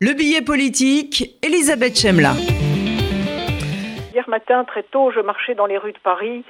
Le 0.00 0.12
billet 0.12 0.42
politique, 0.42 1.34
Elisabeth 1.42 1.98
Chemla. 1.98 2.30
Hier 4.14 4.28
matin, 4.28 4.62
très 4.62 4.84
tôt, 4.84 5.10
je 5.10 5.18
marchais 5.18 5.56
dans 5.56 5.66
les 5.66 5.76
rues 5.76 5.92
de 5.92 5.98
Paris. 5.98 6.44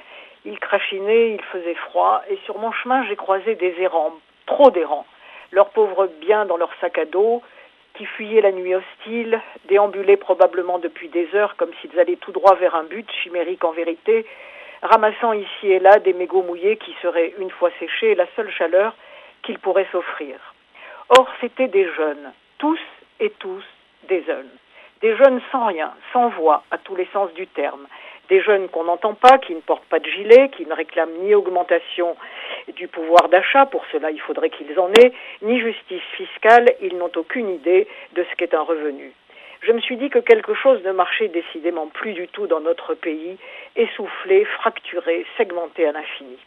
Il 0.45 0.59
crachinait, 0.59 1.31
il 1.33 1.41
faisait 1.51 1.73
froid, 1.73 2.21
et 2.29 2.37
sur 2.45 2.59
mon 2.59 2.71
chemin, 2.71 3.03
j'ai 3.07 3.15
croisé 3.15 3.55
des 3.55 3.73
errants, 3.79 4.13
trop 4.45 4.69
d'errants. 4.69 5.07
Leurs 5.51 5.71
pauvres 5.71 6.07
biens 6.21 6.45
dans 6.45 6.57
leur 6.57 6.69
sac 6.79 6.99
à 6.99 7.05
dos, 7.05 7.41
qui 7.95 8.05
fuyaient 8.05 8.41
la 8.41 8.51
nuit 8.51 8.75
hostile, 8.75 9.41
déambulaient 9.67 10.15
probablement 10.15 10.77
depuis 10.77 11.09
des 11.09 11.27
heures 11.33 11.55
comme 11.55 11.71
s'ils 11.81 11.99
allaient 11.99 12.17
tout 12.17 12.31
droit 12.31 12.53
vers 12.53 12.75
un 12.75 12.83
but, 12.83 13.09
chimérique 13.23 13.63
en 13.63 13.71
vérité, 13.71 14.27
ramassant 14.83 15.33
ici 15.33 15.71
et 15.71 15.79
là 15.79 15.97
des 15.97 16.13
mégots 16.13 16.43
mouillés 16.43 16.77
qui 16.77 16.93
seraient, 17.01 17.33
une 17.39 17.49
fois 17.49 17.71
séchés, 17.79 18.13
la 18.13 18.27
seule 18.35 18.51
chaleur 18.51 18.95
qu'ils 19.41 19.57
pourraient 19.57 19.87
s'offrir. 19.91 20.35
Or, 21.17 21.27
c'étaient 21.41 21.67
des 21.67 21.91
jeunes, 21.95 22.31
tous 22.59 22.77
et 23.19 23.29
tous 23.39 23.63
des 24.07 24.23
jeunes. 24.23 24.49
Des 25.01 25.15
jeunes 25.15 25.41
sans 25.51 25.65
rien, 25.67 25.93
sans 26.11 26.29
voix, 26.29 26.63
à 26.71 26.77
tous 26.77 26.95
les 26.95 27.07
sens 27.13 27.33
du 27.33 27.47
terme. 27.47 27.87
Des 28.29 28.41
jeunes 28.41 28.67
qu'on 28.69 28.83
n'entend 28.83 29.13
pas, 29.13 29.37
qui 29.37 29.55
ne 29.55 29.61
portent 29.61 29.85
pas 29.85 29.99
de 29.99 30.09
gilet, 30.09 30.49
qui 30.49 30.65
ne 30.65 30.73
réclament 30.73 31.17
ni 31.21 31.33
augmentation 31.33 32.15
du 32.75 32.87
pouvoir 32.87 33.29
d'achat, 33.29 33.65
pour 33.65 33.85
cela 33.91 34.11
il 34.11 34.19
faudrait 34.19 34.49
qu'ils 34.49 34.77
en 34.79 34.91
aient, 34.93 35.13
ni 35.41 35.59
justice 35.59 36.03
fiscale, 36.15 36.67
ils 36.81 36.97
n'ont 36.97 37.11
aucune 37.15 37.49
idée 37.49 37.87
de 38.13 38.25
ce 38.29 38.35
qu'est 38.35 38.53
un 38.53 38.61
revenu. 38.61 39.13
Je 39.61 39.71
me 39.71 39.81
suis 39.81 39.97
dit 39.97 40.09
que 40.09 40.19
quelque 40.19 40.53
chose 40.53 40.81
ne 40.83 40.91
marchait 40.91 41.27
décidément 41.27 41.87
plus 41.87 42.13
du 42.13 42.27
tout 42.27 42.47
dans 42.47 42.61
notre 42.61 42.93
pays, 42.93 43.37
essoufflé, 43.75 44.45
fracturé, 44.45 45.25
segmenté 45.37 45.85
à 45.87 45.91
l'infini. 45.91 46.37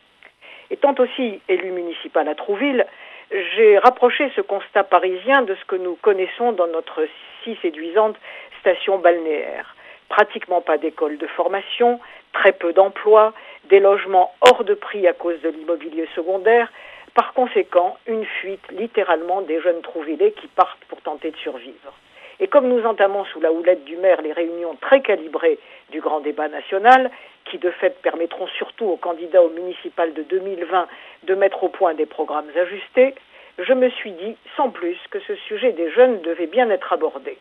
Étant 0.70 0.94
aussi 0.98 1.40
élu 1.48 1.70
municipal 1.72 2.26
à 2.28 2.34
Trouville, 2.34 2.86
j'ai 3.32 3.78
rapproché 3.78 4.30
ce 4.36 4.40
constat 4.40 4.84
parisien 4.84 5.42
de 5.42 5.54
ce 5.54 5.64
que 5.64 5.76
nous 5.76 5.96
connaissons 5.96 6.52
dans 6.52 6.66
notre 6.66 7.06
si 7.42 7.56
séduisante 7.62 8.16
station 8.60 8.98
balnéaire. 8.98 9.74
Pratiquement 10.08 10.60
pas 10.60 10.76
d'école 10.76 11.16
de 11.16 11.26
formation, 11.26 11.98
très 12.32 12.52
peu 12.52 12.72
d'emplois, 12.72 13.32
des 13.70 13.80
logements 13.80 14.34
hors 14.40 14.64
de 14.64 14.74
prix 14.74 15.06
à 15.06 15.14
cause 15.14 15.40
de 15.40 15.48
l'immobilier 15.48 16.06
secondaire, 16.14 16.70
par 17.14 17.32
conséquent 17.32 17.96
une 18.06 18.24
fuite 18.24 18.70
littéralement 18.70 19.40
des 19.42 19.60
jeunes 19.60 19.82
trouvillés 19.82 20.32
qui 20.32 20.46
partent 20.48 20.84
pour 20.88 21.00
tenter 21.00 21.30
de 21.30 21.36
survivre. 21.36 21.94
Et 22.42 22.48
comme 22.48 22.66
nous 22.66 22.84
entamons 22.84 23.24
sous 23.26 23.40
la 23.40 23.52
houlette 23.52 23.84
du 23.84 23.96
maire 23.96 24.20
les 24.20 24.32
réunions 24.32 24.74
très 24.80 25.00
calibrées 25.00 25.60
du 25.92 26.00
grand 26.00 26.18
débat 26.18 26.48
national, 26.48 27.08
qui 27.44 27.58
de 27.58 27.70
fait 27.70 28.02
permettront 28.02 28.48
surtout 28.58 28.86
aux 28.86 28.96
candidats 28.96 29.44
au 29.44 29.50
municipal 29.50 30.12
de 30.12 30.24
2020 30.24 30.88
de 31.22 31.34
mettre 31.36 31.62
au 31.62 31.68
point 31.68 31.94
des 31.94 32.04
programmes 32.04 32.50
ajustés, 32.60 33.14
je 33.60 33.72
me 33.72 33.88
suis 33.90 34.10
dit, 34.10 34.36
sans 34.56 34.70
plus, 34.70 34.98
que 35.12 35.20
ce 35.20 35.36
sujet 35.36 35.70
des 35.70 35.92
jeunes 35.92 36.20
devait 36.22 36.48
bien 36.48 36.68
être 36.70 36.92
abordé. 36.92 37.38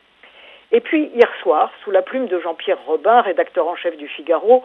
Et 0.72 0.82
puis, 0.82 1.10
hier 1.16 1.32
soir, 1.42 1.72
sous 1.84 1.90
la 1.90 2.04
plume 2.04 2.28
de 2.28 2.40
Jean-Pierre 2.40 2.84
Robin, 2.86 3.22
rédacteur 3.22 3.68
en 3.68 3.76
chef 3.76 3.98
du 3.98 4.08
Figaro, 4.08 4.64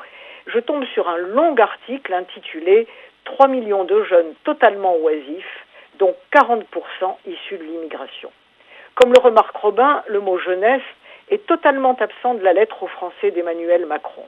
je 0.48 0.58
tombe 0.58 0.84
sur 0.92 1.08
un 1.08 1.16
long 1.16 1.56
article 1.56 2.12
intitulé 2.12 2.86
3 3.24 3.48
millions 3.48 3.84
de 3.84 4.02
jeunes 4.04 4.34
totalement 4.44 4.96
oisifs, 4.96 5.64
dont 5.98 6.14
40% 6.30 6.64
issus 7.26 7.56
de 7.56 7.62
l'immigration. 7.62 8.30
Comme 8.96 9.12
le 9.12 9.20
remarque 9.20 9.54
Robin, 9.58 10.02
le 10.08 10.20
mot 10.20 10.38
jeunesse 10.38 10.80
est 11.28 11.44
totalement 11.46 11.94
absent 12.00 12.32
de 12.32 12.42
la 12.42 12.54
lettre 12.54 12.82
aux 12.82 12.86
Français 12.86 13.30
d'Emmanuel 13.30 13.84
Macron. 13.84 14.24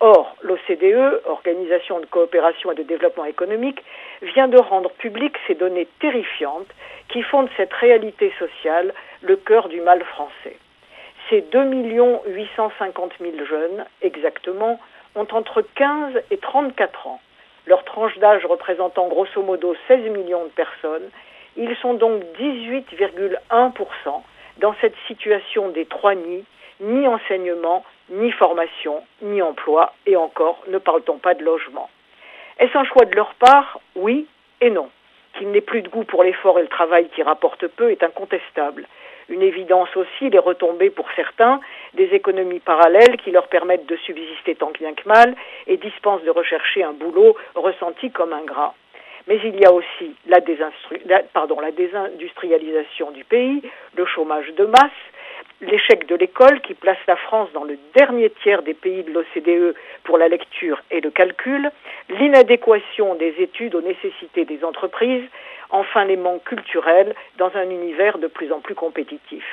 Or, 0.00 0.34
l'OCDE, 0.40 1.20
Organisation 1.26 2.00
de 2.00 2.06
coopération 2.06 2.72
et 2.72 2.74
de 2.74 2.84
développement 2.84 3.26
économique, 3.26 3.84
vient 4.22 4.48
de 4.48 4.56
rendre 4.56 4.90
publiques 4.92 5.36
ces 5.46 5.54
données 5.54 5.86
terrifiantes 6.00 6.70
qui 7.10 7.22
font 7.22 7.42
de 7.42 7.50
cette 7.58 7.74
réalité 7.74 8.32
sociale 8.38 8.94
le 9.20 9.36
cœur 9.36 9.68
du 9.68 9.82
mal 9.82 10.02
français. 10.04 10.56
Ces 11.28 11.42
2 11.42 11.64
850 12.28 13.12
000 13.20 13.32
jeunes, 13.44 13.84
exactement, 14.00 14.80
ont 15.16 15.28
entre 15.32 15.60
15 15.74 16.14
et 16.30 16.38
34 16.38 17.08
ans. 17.08 17.20
Leur 17.66 17.84
tranche 17.84 18.16
d'âge 18.16 18.46
représentant 18.46 19.08
grosso 19.08 19.42
modo 19.42 19.76
16 19.86 20.10
millions 20.12 20.44
de 20.44 20.50
personnes, 20.50 21.10
ils 21.58 21.76
sont 21.82 21.94
donc 21.94 22.22
18,1% 22.40 24.22
dans 24.58 24.74
cette 24.80 24.94
situation 25.08 25.68
des 25.68 25.86
trois 25.86 26.14
nids, 26.14 26.44
ni 26.80 27.06
enseignement, 27.08 27.84
ni 28.10 28.30
formation, 28.32 29.02
ni 29.22 29.42
emploi, 29.42 29.92
et 30.06 30.16
encore 30.16 30.62
ne 30.68 30.78
parle-t-on 30.78 31.18
pas 31.18 31.34
de 31.34 31.44
logement. 31.44 31.90
Est-ce 32.58 32.78
un 32.78 32.84
choix 32.84 33.04
de 33.04 33.14
leur 33.14 33.34
part? 33.34 33.80
Oui 33.96 34.26
et 34.60 34.70
non. 34.70 34.88
Qu'il 35.36 35.50
n'ait 35.50 35.60
plus 35.60 35.82
de 35.82 35.88
goût 35.88 36.04
pour 36.04 36.22
l'effort 36.22 36.58
et 36.58 36.62
le 36.62 36.68
travail 36.68 37.08
qui 37.14 37.22
rapportent 37.22 37.66
peu 37.66 37.90
est 37.90 38.02
incontestable. 38.02 38.86
Une 39.28 39.42
évidence 39.42 39.94
aussi, 39.96 40.30
les 40.30 40.38
retombées 40.38 40.90
pour 40.90 41.06
certains, 41.14 41.60
des 41.94 42.06
économies 42.14 42.60
parallèles 42.60 43.16
qui 43.18 43.30
leur 43.30 43.48
permettent 43.48 43.86
de 43.86 43.96
subsister 43.96 44.54
tant 44.54 44.70
bien 44.70 44.94
que 44.94 45.06
mal 45.06 45.34
et 45.66 45.76
dispensent 45.76 46.24
de 46.24 46.30
rechercher 46.30 46.82
un 46.82 46.92
boulot 46.92 47.36
ressenti 47.54 48.10
comme 48.10 48.32
ingrat. 48.32 48.74
Mais 49.28 49.38
il 49.44 49.60
y 49.60 49.66
a 49.66 49.72
aussi 49.72 50.16
la, 50.26 50.40
désindustrialisation 50.40 53.10
du 53.10 53.24
pays, 53.24 53.60
le 53.94 54.06
chômage 54.06 54.54
de 54.54 54.64
masse, 54.64 54.90
l'échec 55.60 56.06
de 56.06 56.14
l'école 56.14 56.62
qui 56.62 56.72
place 56.72 56.96
la 57.06 57.16
France 57.16 57.50
dans 57.52 57.64
le 57.64 57.78
dernier 57.94 58.30
tiers 58.42 58.62
des 58.62 58.72
pays 58.72 59.02
de 59.02 59.12
l'OCDE 59.12 59.74
pour 60.04 60.16
la 60.16 60.28
lecture 60.28 60.80
et 60.90 61.02
le 61.02 61.10
calcul, 61.10 61.70
l'inadéquation 62.08 63.16
des 63.16 63.34
études 63.38 63.74
aux 63.74 63.82
nécessités 63.82 64.46
des 64.46 64.64
entreprises, 64.64 65.28
enfin 65.68 66.06
les 66.06 66.16
manques 66.16 66.44
culturels 66.44 67.14
dans 67.36 67.54
un 67.54 67.68
univers 67.68 68.16
de 68.16 68.28
plus 68.28 68.50
en 68.50 68.60
plus 68.60 68.74
compétitif. 68.74 69.44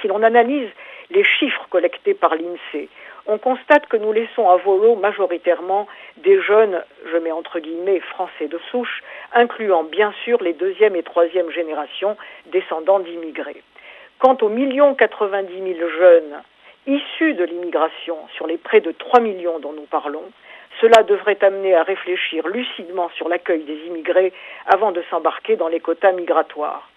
Si 0.00 0.08
l'on 0.08 0.22
analyse 0.22 0.70
les 1.10 1.24
chiffres 1.24 1.66
collectés 1.68 2.14
par 2.14 2.34
l'INSEE, 2.34 2.88
on 3.28 3.36
constate 3.36 3.86
que 3.86 3.98
nous 3.98 4.12
laissons 4.12 4.48
à 4.48 4.56
volo 4.56 4.96
majoritairement 4.96 5.86
des 6.16 6.40
jeunes, 6.40 6.82
je 7.12 7.18
mets 7.18 7.30
entre 7.30 7.60
guillemets, 7.60 8.00
français 8.00 8.48
de 8.48 8.58
souche, 8.70 9.02
incluant 9.34 9.84
bien 9.84 10.12
sûr 10.24 10.42
les 10.42 10.54
deuxième 10.54 10.96
et 10.96 11.02
troisième 11.02 11.50
générations 11.50 12.16
descendants 12.46 13.00
d'immigrés. 13.00 13.62
Quant 14.18 14.36
aux 14.40 14.48
millions 14.48 14.94
90 14.94 15.52
000 15.52 15.90
jeunes 15.90 16.42
issus 16.86 17.34
de 17.34 17.44
l'immigration 17.44 18.16
sur 18.34 18.46
les 18.46 18.56
près 18.56 18.80
de 18.80 18.92
3 18.92 19.20
millions 19.20 19.58
dont 19.58 19.74
nous 19.74 19.86
parlons, 19.90 20.24
cela 20.80 21.02
devrait 21.02 21.38
amener 21.42 21.74
à 21.74 21.82
réfléchir 21.82 22.48
lucidement 22.48 23.10
sur 23.10 23.28
l'accueil 23.28 23.64
des 23.64 23.78
immigrés 23.88 24.32
avant 24.64 24.90
de 24.90 25.02
s'embarquer 25.10 25.56
dans 25.56 25.68
les 25.68 25.80
quotas 25.80 26.12
migratoires. 26.12 26.88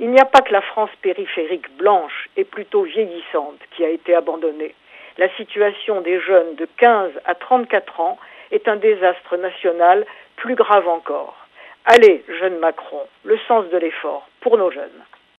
Il 0.00 0.10
n'y 0.10 0.18
a 0.18 0.24
pas 0.24 0.40
que 0.40 0.52
la 0.52 0.62
France 0.62 0.90
périphérique 1.00 1.70
blanche 1.76 2.28
et 2.36 2.44
plutôt 2.44 2.82
vieillissante 2.82 3.60
qui 3.76 3.84
a 3.84 3.88
été 3.88 4.14
abandonnée. 4.16 4.74
La 5.18 5.28
situation 5.36 6.02
des 6.02 6.20
jeunes 6.20 6.56
de 6.56 6.68
15 6.76 7.12
à 7.24 7.34
34 7.34 8.00
ans 8.00 8.18
est 8.50 8.68
un 8.68 8.76
désastre 8.76 9.36
national 9.36 10.04
plus 10.36 10.54
grave 10.54 10.86
encore. 10.88 11.36
Allez, 11.86 12.24
jeune 12.40 12.58
Macron, 12.58 13.00
le 13.24 13.38
sens 13.48 13.68
de 13.70 13.78
l'effort 13.78 14.28
pour 14.40 14.58
nos 14.58 14.70
jeunes. 14.70 15.02